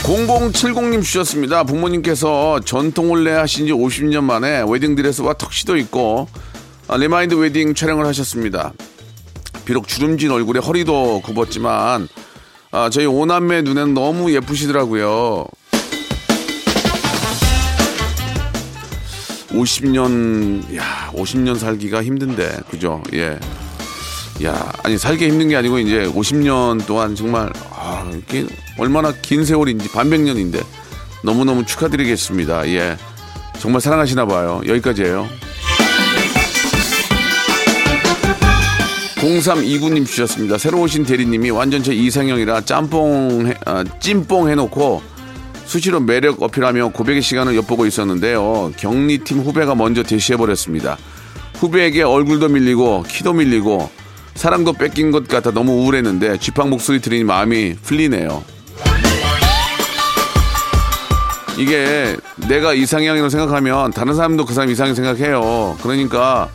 (0070님) 0.03 1.01
주셨습니다 1.01 1.63
부모님께서 1.63 2.59
전통 2.59 3.09
혼례 3.09 3.31
하신 3.31 3.65
지 3.65 3.73
50년 3.73 4.23
만에 4.23 4.63
웨딩드레스와 4.69 5.33
턱시도 5.33 5.77
입고 5.77 6.27
아, 6.87 6.97
remind 6.97 7.33
웨딩 7.33 7.73
촬영을 7.73 8.05
하셨습니다 8.05 8.71
비록 9.65 9.87
주름진 9.87 10.29
얼굴에 10.29 10.59
허리도 10.59 11.23
굽었지만 11.23 12.07
아, 12.69 12.91
저희 12.91 13.07
오남매 13.07 13.63
눈에는 13.63 13.95
너무 13.95 14.31
예쁘시더라고요 14.31 15.47
50년, 19.55 20.75
야, 20.75 21.11
50년 21.13 21.57
살기가 21.57 22.03
힘든데, 22.03 22.59
그죠? 22.69 23.01
예. 23.13 23.39
야, 24.43 24.71
아니, 24.83 24.97
살기 24.97 25.25
힘든 25.27 25.47
게 25.49 25.55
아니고, 25.55 25.79
이제 25.79 26.05
50년 26.07 26.85
동안 26.85 27.15
정말, 27.15 27.51
아, 27.71 28.09
이게 28.13 28.45
얼마나 28.77 29.13
긴 29.21 29.45
세월인지, 29.45 29.89
반백년인데, 29.91 30.61
너무너무 31.23 31.65
축하드리겠습니다. 31.65 32.67
예. 32.69 32.97
정말 33.59 33.79
사랑하시나 33.81 34.25
봐요. 34.25 34.61
여기까지예요 34.67 35.27
0329님 39.15 40.05
주셨습니다. 40.05 40.57
새로 40.59 40.81
오신 40.81 41.03
대리님이 41.05 41.49
완전 41.49 41.81
제 41.81 41.93
이상형이라 41.93 42.61
짬뽕, 42.61 43.47
해- 43.47 43.55
아, 43.65 43.83
찐뽕 43.99 44.49
해놓고 44.49 45.01
수시로 45.65 45.99
매력 45.99 46.41
어필하며 46.41 46.89
고백의 46.89 47.21
시간을 47.21 47.55
엿보고 47.57 47.85
있었는데요. 47.85 48.71
격리팀 48.77 49.39
후배가 49.39 49.75
먼저 49.75 50.03
대시해버렸습니다. 50.03 50.97
후배에게 51.55 52.03
얼굴도 52.03 52.49
밀리고 52.49 53.03
키도 53.07 53.33
밀리고 53.33 53.89
사랑도 54.35 54.73
뺏긴 54.73 55.11
것 55.11 55.27
같아 55.27 55.51
너무 55.51 55.71
우울했는데 55.83 56.37
쥐팡 56.37 56.69
목소리 56.69 56.99
들으니 56.99 57.23
마음이 57.23 57.75
풀리네요. 57.81 58.43
이게 61.57 62.17
내가 62.49 62.73
이상형이라고 62.73 63.29
생각하면 63.29 63.91
다른 63.91 64.13
사람도 64.13 64.45
그 64.45 64.53
사람 64.53 64.69
이상형 64.69 64.93
생각해요. 64.93 65.77
그러니까 65.81 66.49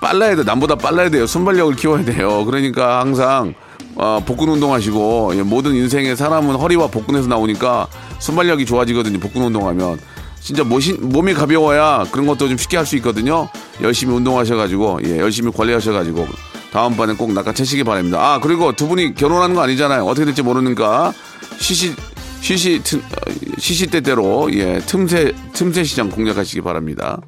빨라야 0.00 0.36
돼. 0.36 0.44
남보다 0.44 0.76
빨라야 0.76 1.10
돼요. 1.10 1.26
순발력을 1.26 1.74
키워야 1.74 2.04
돼요. 2.04 2.44
그러니까 2.44 3.00
항상 3.00 3.54
어, 3.96 4.22
복근 4.24 4.48
운동하시고 4.48 5.32
예, 5.34 5.42
모든 5.42 5.74
인생의 5.74 6.16
사람은 6.16 6.54
허리와 6.54 6.86
복근에서 6.86 7.28
나오니까 7.28 7.88
순발력이 8.20 8.64
좋아지거든요. 8.66 9.18
복근 9.18 9.42
운동하면 9.42 9.98
진짜 10.40 10.64
모시, 10.64 10.92
몸이 10.94 11.34
가벼워야 11.34 12.06
그런 12.10 12.26
것도 12.26 12.48
좀 12.48 12.56
쉽게 12.56 12.76
할 12.76 12.86
수 12.86 12.96
있거든요. 12.96 13.48
열심히 13.82 14.14
운동하셔가지고 14.14 15.00
예, 15.04 15.18
열심히 15.18 15.52
관리하셔가지고 15.52 16.26
다음번에 16.72 17.14
꼭 17.14 17.32
낚아채시기 17.32 17.84
바랍니다. 17.84 18.18
아 18.20 18.40
그리고 18.40 18.72
두 18.72 18.86
분이 18.88 19.14
결혼하는 19.14 19.54
거 19.54 19.62
아니잖아요. 19.62 20.04
어떻게 20.06 20.24
될지 20.24 20.42
모르니까 20.42 21.12
시시 21.58 21.94
시시 22.40 22.80
틈, 22.82 23.00
어, 23.00 23.32
시시 23.58 23.86
때때로 23.88 24.48
예 24.54 24.78
틈새 24.86 25.32
틈새 25.52 25.84
시장 25.84 26.08
공략하시기 26.08 26.62
바랍니다. 26.62 27.20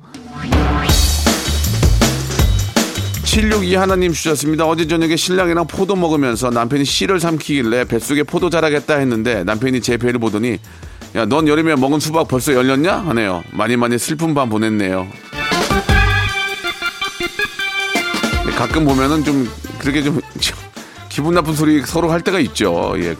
762 3.32 3.76
하나님 3.76 4.12
주셨습니다. 4.12 4.66
어제 4.66 4.86
저녁에 4.86 5.16
신랑이랑 5.16 5.66
포도 5.66 5.96
먹으면서 5.96 6.50
남편이 6.50 6.84
씨를 6.84 7.18
삼키길래 7.18 7.86
뱃속에 7.86 8.24
포도 8.24 8.50
자라겠다 8.50 8.96
했는데 8.96 9.42
남편이 9.42 9.80
제 9.80 9.96
배를 9.96 10.20
보더니 10.20 10.58
야, 11.16 11.24
넌 11.24 11.48
여름에 11.48 11.76
먹은 11.76 11.98
수박 11.98 12.28
벌써 12.28 12.52
열렸냐? 12.52 12.92
하네요. 12.94 13.42
많이 13.52 13.78
많이 13.78 13.96
슬픈 13.96 14.34
밤 14.34 14.50
보냈네요. 14.50 15.08
가끔 18.54 18.84
보면은 18.84 19.24
좀 19.24 19.50
그렇게 19.78 20.02
좀 20.02 20.20
기분 21.08 21.32
나쁜 21.32 21.54
소리 21.54 21.80
서로 21.86 22.10
할 22.10 22.20
때가 22.20 22.38
있죠. 22.40 22.92
예. 22.98 23.16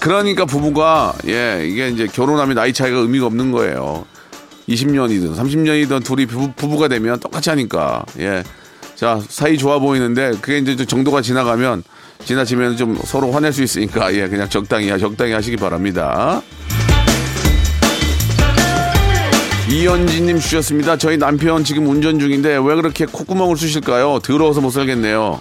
그러니까 0.00 0.46
부부가 0.46 1.14
예, 1.28 1.64
이게 1.64 1.90
이제 1.90 2.08
결혼하면 2.08 2.56
나이 2.56 2.72
차이가 2.72 2.98
의미가 2.98 3.26
없는 3.26 3.52
거예요. 3.52 4.04
20년이든 4.68 5.36
30년이든 5.36 6.04
둘이 6.04 6.26
부부, 6.26 6.52
부부가 6.56 6.88
되면 6.88 7.20
똑같이 7.20 7.50
하니까 7.50 8.04
예. 8.18 8.42
자 8.98 9.20
사이 9.28 9.56
좋아 9.56 9.78
보이는데 9.78 10.32
그게 10.40 10.58
이제 10.58 10.74
좀 10.74 10.84
정도가 10.84 11.22
지나가면 11.22 11.84
지나치면 12.24 12.76
좀 12.76 12.98
서로 13.04 13.30
화낼 13.30 13.52
수 13.52 13.62
있으니까 13.62 14.12
예 14.12 14.26
그냥 14.26 14.48
적당히 14.48 14.88
적당히 14.98 15.30
하시기 15.30 15.56
바랍니다. 15.56 16.42
이현진님 19.70 20.40
주셨습니다. 20.40 20.96
저희 20.96 21.16
남편 21.16 21.62
지금 21.62 21.86
운전 21.86 22.18
중인데 22.18 22.56
왜 22.56 22.74
그렇게 22.74 23.06
콧구멍을 23.06 23.56
쑤실까요? 23.56 24.18
더러워서 24.18 24.60
못 24.60 24.70
살겠네요. 24.70 25.40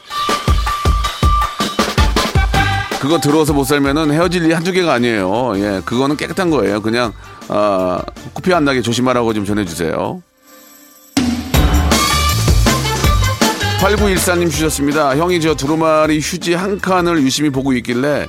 그거 3.00 3.20
들어서 3.20 3.54
못 3.54 3.64
살면은 3.64 4.12
헤어질 4.12 4.44
일이 4.44 4.54
한두 4.54 4.72
개가 4.72 4.94
아니에요. 4.94 5.54
예, 5.58 5.82
그거는 5.86 6.18
깨끗한 6.18 6.50
거예요. 6.50 6.82
그냥, 6.82 7.14
아, 7.48 8.02
코피 8.34 8.54
안 8.54 8.66
나게 8.66 8.82
조심하라고 8.82 9.34
좀 9.34 9.46
전해주세요. 9.46 10.22
8914님 13.80 14.50
주셨습니다. 14.50 15.16
형이 15.18 15.40
저 15.40 15.54
두루마리 15.56 16.20
휴지 16.20 16.54
한 16.56 16.80
칸을 16.80 17.22
유심히 17.22 17.50
보고 17.52 17.74
있길래 17.74 18.28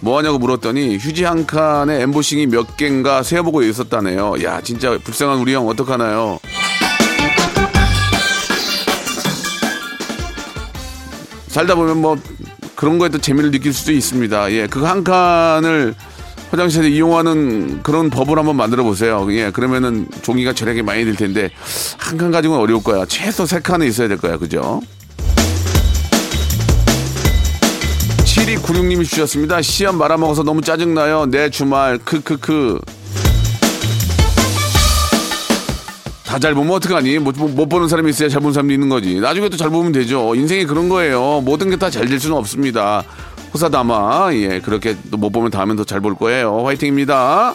뭐 0.00 0.18
하냐고 0.18 0.38
물었더니 0.38 0.96
휴지 0.98 1.24
한 1.24 1.46
칸에 1.46 2.02
엠보싱이 2.02 2.46
몇 2.48 2.76
개인가 2.76 3.22
세어보고 3.22 3.62
있었다네요. 3.62 4.34
야, 4.44 4.60
진짜 4.60 4.96
불쌍한 4.98 5.38
우리 5.38 5.54
형 5.54 5.66
어떡하나요? 5.68 6.38
살다 11.48 11.74
보면 11.74 11.98
뭐 12.00 12.16
그런 12.76 12.98
거에 12.98 13.08
또 13.08 13.18
재미를 13.18 13.50
느낄 13.50 13.72
수도 13.72 13.92
있습니다. 13.92 14.52
예, 14.52 14.66
그 14.66 14.84
한 14.84 15.02
칸을 15.04 15.94
화장실에 16.50 16.88
이용하는 16.88 17.82
그런 17.82 18.08
법을 18.10 18.38
한번 18.38 18.56
만들어 18.56 18.82
보세요. 18.82 19.26
예, 19.30 19.50
그러면은 19.50 20.06
종이가 20.22 20.52
절약이 20.54 20.82
많이 20.82 21.04
될 21.04 21.14
텐데 21.14 21.50
한 21.98 22.16
칸 22.18 22.30
가지고는 22.30 22.62
어려울 22.62 22.82
거야. 22.82 23.04
최소 23.06 23.44
세 23.46 23.60
칸은 23.60 23.86
있어야 23.86 24.08
될 24.08 24.16
거야. 24.18 24.36
그죠? 24.38 24.80
7296님이 28.24 29.04
주셨습니다. 29.08 29.60
시험 29.62 29.98
말아먹어서 29.98 30.42
너무 30.42 30.60
짜증나요. 30.62 31.26
내 31.26 31.50
주말, 31.50 31.98
크크크. 31.98 32.80
다 36.24 36.38
잘 36.38 36.54
보면 36.54 36.74
어떡하니? 36.74 37.18
못, 37.20 37.36
못, 37.38 37.48
못 37.48 37.68
보는 37.68 37.88
사람이 37.88 38.10
있어야 38.10 38.28
잘 38.28 38.40
보는 38.40 38.52
사람도 38.52 38.72
있는 38.72 38.88
거지. 38.90 39.18
나중에 39.18 39.48
또 39.48 39.56
잘 39.56 39.70
보면 39.70 39.92
되죠. 39.92 40.34
인생이 40.34 40.66
그런 40.66 40.88
거예요. 40.88 41.40
모든 41.44 41.70
게 41.70 41.76
다 41.76 41.88
잘 41.90 42.06
될 42.06 42.20
수는 42.20 42.36
없습니다. 42.36 43.02
호사다마, 43.54 44.30
예, 44.34 44.60
그렇게 44.60 44.96
또못 45.10 45.32
보면 45.32 45.50
다음엔 45.50 45.76
더 45.76 45.84
잘 45.84 46.00
볼 46.00 46.14
거예요. 46.16 46.64
화이팅입니다. 46.66 47.54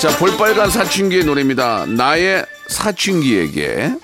자, 0.00 0.18
볼빨간 0.18 0.70
사춘기의 0.70 1.24
노래입니다. 1.24 1.86
나의 1.86 2.44
사춘기에게. 2.68 3.94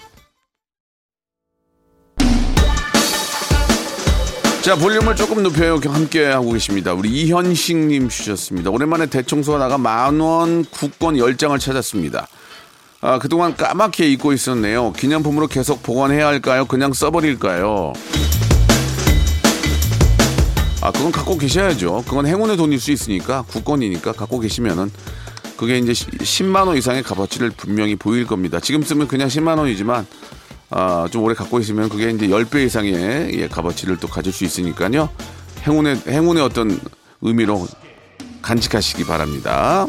자, 4.63 4.77
볼륨을 4.77 5.17
조금 5.17 5.43
높여요. 5.43 5.81
함께 5.85 6.25
하고 6.27 6.53
계십니다. 6.53 6.93
우리 6.93 7.09
이현식님 7.11 8.09
주셨습니다. 8.11 8.71
오랜만에 8.71 9.07
대청소가 9.07 9.59
나가 9.59 9.79
만원 9.79 10.65
국권 10.67 11.17
10장을 11.17 11.59
찾았습니다. 11.59 12.29
아, 13.01 13.19
그동안 13.19 13.57
까맣게 13.57 14.07
잊고 14.11 14.35
있었네요. 14.35 14.93
기념품으로 14.93 15.47
계속 15.47 15.83
보관해야 15.83 16.27
할까요? 16.27 16.67
그냥 16.67 16.93
써버릴까요? 16.93 17.95
아, 20.83 20.91
그건 20.91 21.13
갖고 21.13 21.37
계셔야죠. 21.37 22.05
그건 22.07 22.27
행운의 22.27 22.57
돈일 22.57 22.81
수 22.81 22.91
있으니까, 22.91 23.43
국권이니까 23.43 24.13
갖고 24.13 24.39
계시면은, 24.41 24.91
그게 25.57 25.77
이제 25.79 25.93
10만 25.93 26.67
원 26.67 26.77
이상의 26.77 27.03
값어치를 27.03 27.51
분명히 27.51 27.97
보일 27.97 28.27
겁니다. 28.27 28.61
지금 28.61 28.83
쓰면 28.83 29.07
그냥 29.09 29.29
10만 29.29 29.59
원이지만, 29.59 30.07
아, 30.71 31.07
좀 31.11 31.23
오래 31.23 31.35
갖고 31.35 31.61
있으면 31.61 31.89
그게 31.89 32.11
이제 32.11 32.29
10배 32.29 32.65
이상의 32.65 33.39
예, 33.39 33.49
값어치를 33.49 33.99
또 33.99 34.09
가질 34.09 34.33
수 34.33 34.45
있으니까요. 34.45 35.11
행운의, 35.67 36.03
행운의 36.09 36.43
어떤 36.43 36.81
의미로 37.21 37.67
간직하시기 38.41 39.05
바랍니다. 39.05 39.87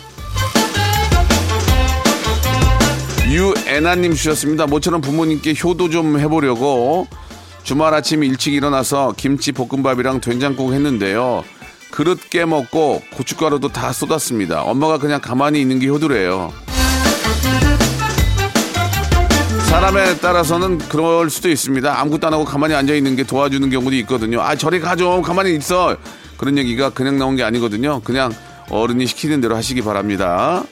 유애나님 3.30 4.14
주셨습니다. 4.14 4.68
모처럼 4.68 5.00
부모님께 5.00 5.54
효도 5.64 5.90
좀 5.90 6.20
해보려고 6.20 7.08
주말 7.72 7.94
아침 7.94 8.22
일찍 8.22 8.54
일어나서 8.54 9.14
김치 9.16 9.54
볶음밥이랑 9.54 10.20
된장국 10.20 10.74
했는데요. 10.74 11.46
그릇 11.90 12.30
깨먹고 12.30 13.02
고춧가루도 13.14 13.70
다 13.70 13.94
쏟았습니다. 13.94 14.64
엄마가 14.64 14.98
그냥 14.98 15.22
가만히 15.22 15.62
있는 15.62 15.80
게 15.80 15.88
효도래요. 15.88 16.52
사람에 19.70 20.18
따라서는 20.18 20.80
그럴 20.80 21.30
수도 21.30 21.48
있습니다. 21.48 21.98
아무것도 21.98 22.28
안 22.28 22.34
하고 22.34 22.44
가만히 22.44 22.74
앉아 22.74 22.94
있는 22.94 23.16
게 23.16 23.24
도와주는 23.24 23.70
경우도 23.70 23.96
있거든요. 24.00 24.42
아, 24.42 24.54
저리 24.58 24.82
가 24.82 24.98
좀 24.98 25.22
가만히 25.22 25.56
있어. 25.56 25.96
그런 26.36 26.58
얘기가 26.58 26.90
그냥 26.90 27.18
나온 27.18 27.38
게 27.38 27.44
아니거든요. 27.44 28.02
그냥 28.02 28.34
어른이 28.70 29.08
시키는 29.08 29.40
대로 29.40 29.56
하시기 29.56 29.82
바랍니다. 29.82 30.66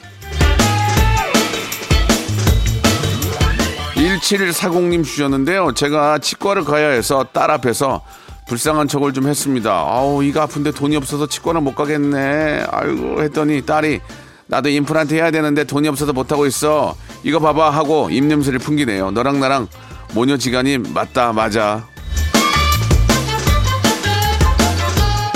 1740님 4.20 5.04
주셨는데요. 5.04 5.72
제가 5.72 6.18
치과를 6.18 6.64
가야 6.64 6.88
해서 6.90 7.24
딸 7.32 7.50
앞에서 7.50 8.02
불쌍한 8.46 8.88
척을 8.88 9.12
좀 9.12 9.28
했습니다. 9.28 9.70
아우, 9.72 10.22
이가 10.22 10.42
아픈데 10.44 10.72
돈이 10.72 10.96
없어서 10.96 11.26
치과를 11.26 11.60
못 11.60 11.74
가겠네. 11.74 12.64
아이고, 12.70 13.22
했더니 13.22 13.62
딸이 13.62 14.00
나도 14.46 14.68
임플란트 14.68 15.14
해야 15.14 15.30
되는데 15.30 15.64
돈이 15.64 15.86
없어서 15.88 16.12
못하고 16.12 16.46
있어. 16.46 16.96
이거 17.22 17.38
봐봐 17.38 17.70
하고 17.70 18.08
입냄새를 18.10 18.58
풍기네요. 18.58 19.12
너랑 19.12 19.38
나랑 19.40 19.68
모녀지간이 20.14 20.78
맞다, 20.78 21.32
맞아. 21.32 21.86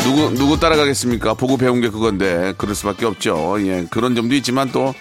누구, 0.02 0.34
누구 0.34 0.60
따라가겠습니까? 0.60 1.34
보고 1.34 1.56
배운 1.56 1.80
게 1.80 1.88
그건데. 1.88 2.52
그럴 2.58 2.74
수밖에 2.74 3.06
없죠. 3.06 3.56
예, 3.60 3.86
그런 3.90 4.14
점도 4.14 4.34
있지만 4.34 4.70
또 4.72 4.92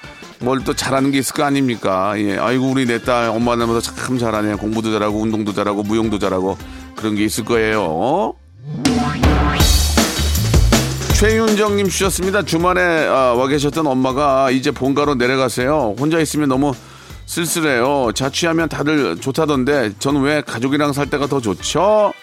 뭘 0.44 0.60
또 0.64 0.74
잘하는 0.74 1.12
게 1.12 1.20
있을 1.20 1.34
거 1.34 1.44
아닙니까? 1.44 2.14
예, 2.18 2.38
아이고, 2.38 2.68
우리 2.70 2.86
내 2.86 3.00
딸 3.00 3.30
엄마 3.30 3.56
닮아서 3.56 3.80
참 3.82 4.18
잘하네. 4.18 4.56
공부도 4.56 4.92
잘하고, 4.92 5.20
운동도 5.22 5.54
잘하고, 5.54 5.84
무용도 5.84 6.20
잘하고. 6.20 6.58
그런 6.96 7.16
게 7.16 7.24
있을 7.24 7.46
거예요. 7.46 8.34
최윤정님 11.16 11.88
주셨습니다. 11.88 12.42
주말에 12.44 13.08
아, 13.08 13.34
와 13.34 13.48
계셨던 13.48 13.88
엄마가 13.88 14.52
이제 14.52 14.72
본가로 14.72 15.16
내려가세요. 15.16 15.96
혼자 15.98 16.20
있으면 16.20 16.50
너무 16.50 16.74
쓸쓸해요. 17.26 18.12
자취하면 18.14 18.68
다들 18.68 19.18
좋다던데 19.22 19.94
저는 20.00 20.22
왜 20.22 20.42
가족이랑 20.42 20.92
살 20.92 21.10
때가 21.10 21.28
더 21.28 21.40
좋죠? 21.40 22.14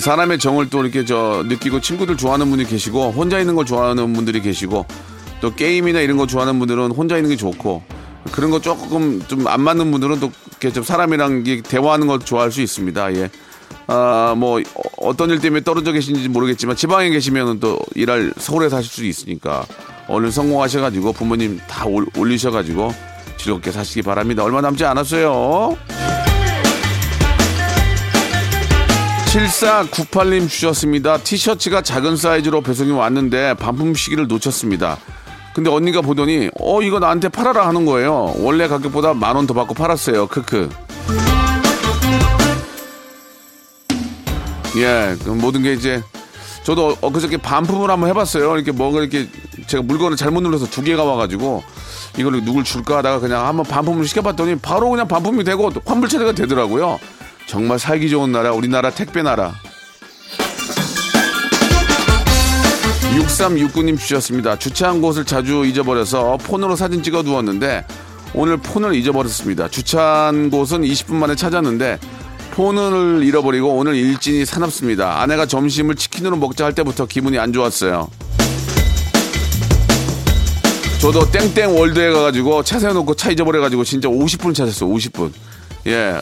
사람의 0.00 0.38
정을 0.38 0.70
또 0.70 0.82
이렇게 0.82 1.04
저 1.04 1.44
느끼고 1.46 1.80
친구들 1.80 2.16
좋아하는 2.16 2.50
분이 2.50 2.64
계시고 2.64 3.12
혼자 3.12 3.38
있는 3.38 3.54
걸 3.54 3.64
좋아하는 3.66 4.12
분들이 4.12 4.40
계시고 4.40 4.86
또 5.40 5.54
게임이나 5.54 6.00
이런 6.00 6.16
거 6.16 6.26
좋아하는 6.26 6.58
분들은 6.58 6.90
혼자 6.92 7.16
있는 7.16 7.30
게 7.30 7.36
좋고 7.36 7.82
그런 8.32 8.50
거 8.50 8.60
조금 8.60 9.22
좀 9.28 9.46
안 9.46 9.60
맞는 9.62 9.90
분들은 9.90 10.20
또 10.20 10.30
이렇게 10.50 10.72
좀 10.72 10.82
사람이랑 10.84 11.44
대화하는 11.62 12.06
걸 12.06 12.20
좋아할 12.20 12.52
수 12.52 12.60
있습니다. 12.60 13.14
예. 13.14 13.30
아, 13.86 14.34
뭐, 14.36 14.60
어떤 14.98 15.30
일 15.30 15.40
때문에 15.40 15.62
떨어져 15.64 15.90
계신지 15.90 16.28
모르겠지만 16.28 16.76
지방에 16.76 17.10
계시면 17.10 17.58
또 17.58 17.78
일할 17.94 18.32
서울에 18.36 18.68
사실 18.68 18.90
수 18.90 19.04
있으니까 19.04 19.64
얼른 20.06 20.30
성공하셔가지고 20.30 21.12
부모님 21.14 21.58
다 21.66 21.86
올, 21.86 22.06
올리셔가지고 22.16 22.94
즐겁게 23.36 23.72
사시기 23.72 24.02
바랍니다. 24.02 24.44
얼마 24.44 24.60
남지 24.60 24.84
않았어요. 24.84 25.76
7498님 29.30 30.48
주셨습니다. 30.48 31.18
티셔츠가 31.18 31.82
작은 31.82 32.16
사이즈로 32.16 32.62
배송이 32.62 32.90
왔는데 32.90 33.54
반품 33.54 33.94
시기를 33.94 34.26
놓쳤습니다. 34.26 34.98
근데 35.54 35.70
언니가 35.70 36.00
보더니 36.00 36.50
어 36.58 36.82
이거 36.82 36.98
나한테 36.98 37.28
팔아라 37.28 37.66
하는 37.68 37.86
거예요. 37.86 38.34
원래 38.38 38.66
가격보다 38.66 39.14
만 39.14 39.36
원 39.36 39.46
더 39.46 39.54
받고 39.54 39.74
팔았어요. 39.74 40.26
크크. 40.26 40.68
예, 44.76 45.16
그 45.24 45.30
모든 45.30 45.62
게 45.62 45.74
이제 45.74 46.02
저도 46.64 46.96
엊그저께 47.00 47.36
반품을 47.36 47.88
한번 47.88 48.08
해봤어요. 48.10 48.56
이렇게 48.56 48.72
뭐가 48.72 48.98
이렇게 49.00 49.28
제가 49.68 49.82
물건을 49.84 50.16
잘못 50.16 50.40
눌러서 50.40 50.66
두 50.66 50.82
개가 50.82 51.04
와가지고 51.04 51.62
이걸 52.18 52.44
누굴 52.44 52.64
줄까 52.64 52.98
하다가 52.98 53.20
그냥 53.20 53.46
한번 53.46 53.64
반품을 53.64 54.06
시켜봤더니 54.06 54.56
바로 54.56 54.90
그냥 54.90 55.06
반품이 55.06 55.44
되고 55.44 55.70
환불 55.86 56.08
처리가 56.08 56.32
되더라고요. 56.32 56.98
정말 57.50 57.80
살기 57.80 58.08
좋은 58.10 58.30
나라, 58.30 58.52
우리나라 58.52 58.90
택배 58.90 59.22
나라. 59.22 59.52
6369님 63.12 63.98
주셨습니다. 63.98 64.56
주차한 64.56 65.02
곳을 65.02 65.24
자주 65.24 65.66
잊어버려서 65.66 66.36
폰으로 66.44 66.76
사진 66.76 67.02
찍어 67.02 67.24
두었는데 67.24 67.84
오늘 68.34 68.56
폰을 68.56 68.94
잊어버렸습니다. 68.94 69.66
주차한 69.66 70.50
곳은 70.50 70.82
20분 70.82 71.14
만에 71.14 71.34
찾았는데 71.34 71.98
폰을 72.52 73.24
잃어버리고 73.24 73.76
오늘 73.76 73.96
일진이 73.96 74.44
사납습니다. 74.44 75.20
아내가 75.20 75.44
점심을 75.44 75.96
치킨으로 75.96 76.36
먹자 76.36 76.66
할 76.66 76.72
때부터 76.72 77.06
기분이 77.06 77.36
안 77.40 77.52
좋았어요. 77.52 78.08
저도 81.00 81.28
땡땡 81.32 81.76
월드에 81.76 82.12
가가지고 82.12 82.62
차 82.62 82.78
세워놓고 82.78 83.16
차 83.16 83.32
잊어버려가지고 83.32 83.82
진짜 83.82 84.08
50분 84.08 84.54
찾았어요. 84.54 84.88
50분. 84.88 85.32
예. 85.88 86.20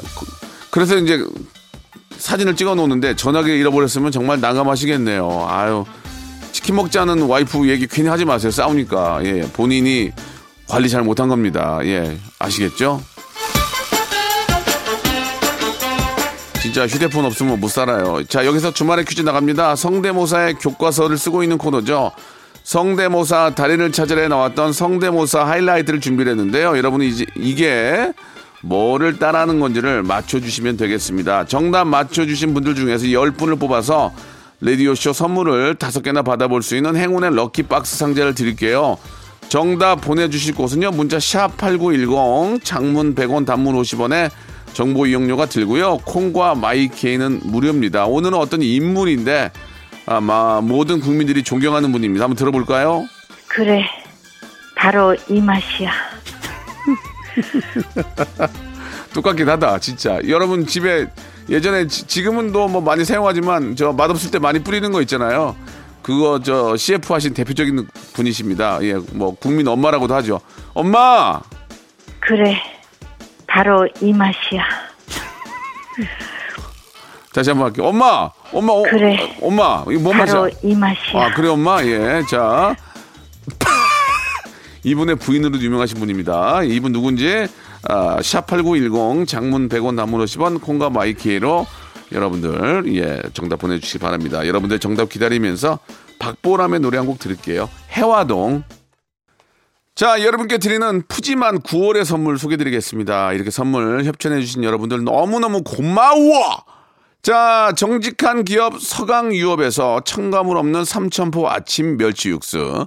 그래서 0.78 0.96
이제 0.96 1.20
사진을 2.18 2.54
찍어 2.54 2.76
놓는데 2.76 3.16
전화기 3.16 3.50
잃어버렸으면 3.50 4.12
정말 4.12 4.40
난감하시겠네요. 4.40 5.46
아유. 5.50 5.84
치킨 6.52 6.76
먹자는 6.76 7.22
와이프 7.22 7.68
얘기 7.68 7.88
괜히 7.88 8.08
하지 8.08 8.24
마세요. 8.24 8.52
싸우니까. 8.52 9.18
예. 9.24 9.42
본인이 9.52 10.12
관리 10.68 10.88
잘 10.88 11.02
못한 11.02 11.26
겁니다. 11.26 11.80
예. 11.82 12.16
아시겠죠? 12.38 13.02
진짜 16.62 16.86
휴대폰 16.86 17.24
없으면 17.24 17.58
못 17.58 17.66
살아요. 17.66 18.22
자, 18.28 18.46
여기서 18.46 18.72
주말에 18.72 19.02
퀴즈 19.02 19.22
나갑니다. 19.22 19.74
성대모사의 19.74 20.54
교과서를 20.60 21.18
쓰고 21.18 21.42
있는 21.42 21.58
코너죠. 21.58 22.12
성대모사 22.62 23.56
달인을 23.56 23.90
찾으러 23.90 24.28
나왔던 24.28 24.72
성대모사 24.72 25.44
하이라이트를 25.44 26.00
준비를 26.00 26.30
했는데요. 26.30 26.78
여러분이 26.78 27.08
이제 27.08 27.26
이게 27.34 28.12
뭐를 28.62 29.18
따라하는 29.18 29.60
건지를 29.60 30.02
맞춰주시면 30.02 30.76
되겠습니다. 30.76 31.46
정답 31.46 31.84
맞춰주신 31.86 32.54
분들 32.54 32.74
중에서 32.74 33.06
10분을 33.06 33.58
뽑아서 33.58 34.12
라디오쇼 34.60 35.12
선물을 35.12 35.76
다섯 35.76 36.02
개나 36.02 36.22
받아볼 36.22 36.62
수 36.62 36.76
있는 36.76 36.96
행운의 36.96 37.34
럭키박스 37.34 37.96
상자를 37.96 38.34
드릴게요. 38.34 38.98
정답 39.48 40.00
보내주실 40.00 40.54
곳은요. 40.54 40.90
문자 40.90 41.18
샵 41.20 41.56
8910 41.56 42.64
장문 42.64 43.14
100원 43.14 43.46
단문 43.46 43.74
50원에 43.76 44.30
정보 44.74 45.06
이용료가 45.06 45.46
들고요. 45.46 45.98
콩과 46.04 46.56
마이케이는 46.56 47.40
무료입니다. 47.44 48.06
오늘은 48.06 48.36
어떤 48.36 48.62
인물인데 48.62 49.52
아마 50.06 50.60
모든 50.60 51.00
국민들이 51.00 51.42
존경하는 51.42 51.92
분입니다. 51.92 52.24
한번 52.24 52.36
들어볼까요? 52.36 53.06
그래, 53.46 53.84
바로 54.76 55.14
이 55.28 55.40
맛이야. 55.40 55.90
똑같긴 59.14 59.48
하다, 59.48 59.78
진짜. 59.78 60.18
여러분 60.28 60.66
집에 60.66 61.06
예전에 61.48 61.86
지, 61.86 62.22
금은 62.22 62.52
또 62.52 62.68
뭐 62.68 62.80
많이 62.82 63.04
사용하지만 63.04 63.74
저 63.76 63.92
맛없을 63.92 64.30
때 64.30 64.38
많이 64.38 64.58
뿌리는 64.62 64.90
거 64.92 65.00
있잖아요. 65.02 65.56
그거 66.02 66.40
저 66.42 66.76
CF 66.76 67.12
하신 67.12 67.34
대표적인 67.34 67.86
분이십니다. 68.14 68.78
예, 68.82 68.94
뭐 69.12 69.34
국민 69.34 69.66
엄마라고도 69.68 70.14
하죠. 70.16 70.40
엄마! 70.74 71.40
그래, 72.20 72.56
바로 73.46 73.88
이 74.00 74.12
맛이야. 74.12 74.62
다시 77.34 77.50
한번 77.50 77.66
할게요. 77.68 77.86
엄마! 77.86 78.30
엄마! 78.52 78.72
어, 78.72 78.82
그래. 78.82 79.36
엄마! 79.42 79.84
이거 79.90 80.00
뭔 80.00 80.16
바로 80.18 80.42
맛이야? 80.42 80.58
이 80.62 80.74
맛이야. 80.74 81.24
아, 81.24 81.30
그래, 81.34 81.48
엄마? 81.48 81.82
예, 81.84 82.22
자. 82.28 82.74
이분의 84.88 85.16
부인으로 85.16 85.58
유명하신 85.58 85.98
분입니다. 85.98 86.62
이분 86.64 86.92
누군지, 86.92 87.46
아, 87.88 88.16
샵8910 88.20 89.26
장문 89.28 89.68
100원 89.68 89.96
단문 89.96 90.24
50원 90.24 90.60
콩과 90.62 90.90
my 90.90 91.21
K로 91.21 91.66
여러분들, 92.12 92.84
예, 92.96 93.20
정답 93.34 93.58
보내주시기 93.58 93.98
바랍니다. 93.98 94.46
여러분들 94.46 94.78
정답 94.78 95.10
기다리면서 95.10 95.78
박보람의 96.18 96.80
노래 96.80 96.96
한 96.96 97.06
곡 97.06 97.18
들을게요. 97.18 97.68
혜화동. 97.90 98.62
자, 99.94 100.22
여러분께 100.22 100.58
드리는 100.58 101.02
푸짐한 101.08 101.60
9월의 101.60 102.04
선물 102.04 102.38
소개드리겠습니다. 102.38 103.32
이렇게 103.32 103.50
선물 103.50 104.04
협찬해주신 104.04 104.62
여러분들 104.64 105.02
너무너무 105.04 105.62
고마워! 105.62 106.62
자, 107.20 107.72
정직한 107.76 108.44
기업 108.44 108.80
서강유업에서 108.80 110.02
첨가물 110.04 110.56
없는 110.56 110.84
삼천포 110.84 111.48
아침 111.50 111.96
멸치 111.98 112.30
육수. 112.30 112.86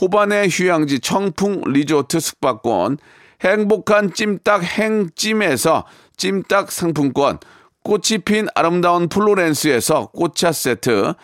호반의 0.00 0.48
휴양지 0.48 1.00
청풍 1.00 1.62
리조트 1.66 2.20
숙박권, 2.20 2.98
행복한 3.42 4.12
찜닭 4.12 4.62
행찜에서 4.62 5.84
찜닭 6.16 6.70
상품권, 6.72 7.38
꽃이 7.84 8.18
핀 8.24 8.48
아름다운 8.54 9.08
플로렌스에서 9.08 10.06
꽃차 10.08 10.52
세트, 10.52 11.14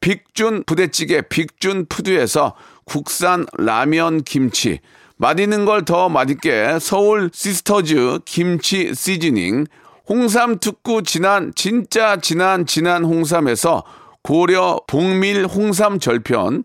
빅준 0.00 0.64
부대찌개 0.66 1.22
빅준 1.22 1.86
푸드에서 1.88 2.54
국산 2.84 3.46
라면 3.56 4.22
김치, 4.22 4.80
맛있는 5.16 5.64
걸 5.64 5.84
더 5.84 6.08
맛있게 6.08 6.78
서울 6.80 7.30
시스터즈 7.32 8.20
김치 8.24 8.94
시즈닝, 8.94 9.64
홍삼 10.08 10.58
특구 10.58 11.02
진한 11.02 11.52
진짜 11.54 12.16
진한 12.16 12.66
진한 12.66 13.04
홍삼에서 13.04 13.84
고려 14.22 14.80
봉밀 14.86 15.46
홍삼 15.46 15.98
절편 15.98 16.64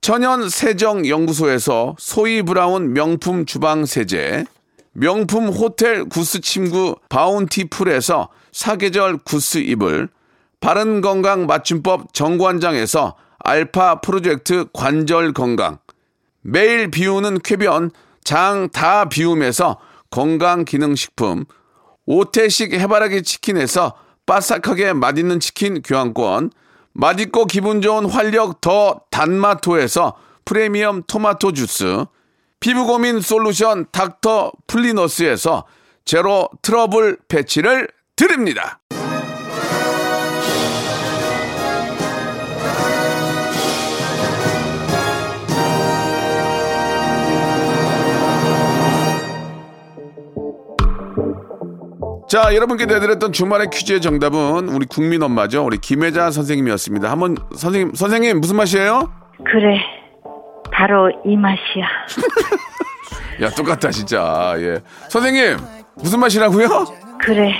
천연 0.00 0.48
세정 0.48 1.06
연구소에서 1.06 1.94
소이 1.98 2.42
브라운 2.42 2.94
명품 2.94 3.44
주방 3.44 3.84
세제, 3.84 4.44
명품 4.92 5.48
호텔 5.48 6.04
goose 6.04 6.40
침구 6.40 6.96
바운티풀에서 7.10 8.30
사계절 8.50 9.18
goose 9.18 9.58
이불, 9.58 10.08
바른 10.60 11.00
건강 11.00 11.46
맞춤법 11.46 12.14
정관장에서 12.14 13.14
알파 13.40 14.00
프로젝트 14.00 14.66
관절 14.72 15.32
건강, 15.34 15.78
매일 16.40 16.90
비우는 16.90 17.40
쾌변 17.40 17.90
장 18.24 18.68
다 18.72 19.06
비움에서 19.08 19.78
건강 20.10 20.64
기능 20.64 20.94
식품, 20.94 21.44
오태식 22.06 22.72
해바라기 22.72 23.22
치킨에서 23.22 23.94
바삭하게 24.24 24.94
맛있는 24.94 25.40
치킨 25.40 25.82
교환권, 25.82 26.52
맛있고 26.92 27.46
기분 27.46 27.80
좋은 27.80 28.06
활력 28.06 28.60
더 28.60 29.02
단마토에서 29.10 30.16
프리미엄 30.44 31.02
토마토 31.04 31.52
주스, 31.52 32.04
피부 32.58 32.86
고민 32.86 33.20
솔루션 33.20 33.86
닥터 33.92 34.52
플리너스에서 34.66 35.64
제로 36.04 36.48
트러블 36.62 37.18
패치를 37.28 37.88
드립니다. 38.16 38.79
자, 52.30 52.54
여러분께 52.54 52.86
내드렸던 52.86 53.32
주말의 53.32 53.70
퀴즈의 53.72 54.00
정답은 54.00 54.68
우리 54.68 54.86
국민 54.86 55.20
엄마죠. 55.20 55.64
우리 55.64 55.78
김혜자 55.78 56.30
선생님이었습니다. 56.30 57.10
한번 57.10 57.36
선생님, 57.56 57.94
선생님 57.96 58.38
무슨 58.38 58.54
맛이에요? 58.54 59.12
그래, 59.44 59.80
바로 60.70 61.10
이 61.24 61.36
맛이야. 61.36 61.88
야, 63.42 63.50
똑같다 63.50 63.90
진짜. 63.90 64.54
예. 64.58 64.78
선생님 65.08 65.56
무슨 65.96 66.20
맛이라고요? 66.20 66.68
그래, 67.20 67.52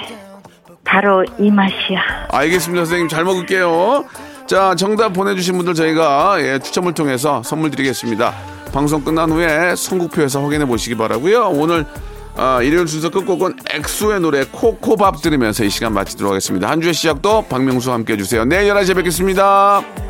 바로 0.84 1.24
이 1.40 1.50
맛이야. 1.50 2.28
알겠습니다, 2.28 2.84
선생님. 2.84 3.08
잘 3.08 3.24
먹을게요. 3.24 4.04
자, 4.46 4.76
정답 4.76 5.12
보내 5.14 5.34
주신 5.34 5.56
분들 5.56 5.74
저희가 5.74 6.36
예, 6.42 6.60
추첨을 6.60 6.94
통해서 6.94 7.42
선물 7.42 7.72
드리겠습니다. 7.72 8.32
방송 8.72 9.02
끝난 9.02 9.32
후에 9.32 9.74
선곡표에서 9.74 10.40
확인해 10.44 10.64
보시기 10.64 10.96
바라고요 10.96 11.48
오늘 11.48 11.84
아, 12.42 12.62
일요일 12.62 12.88
순서 12.88 13.10
끝곡은 13.10 13.56
엑소의 13.68 14.20
노래 14.20 14.44
코코밥 14.50 15.20
들으면서 15.20 15.62
이 15.62 15.68
시간 15.68 15.92
마치도록 15.92 16.30
하겠습니다. 16.30 16.70
한 16.70 16.80
주의 16.80 16.94
시작도 16.94 17.42
박명수와 17.50 17.96
함께 17.96 18.14
해주세요. 18.14 18.46
내일 18.46 18.72
11시에 18.72 18.96
뵙겠습니다. 18.96 20.09